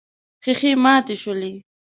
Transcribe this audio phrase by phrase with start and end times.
[0.43, 1.53] ښيښې ماتې شولې.